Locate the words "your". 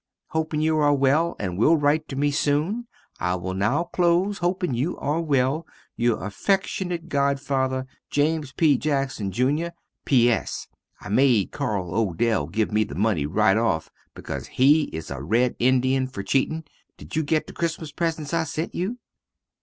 5.95-6.17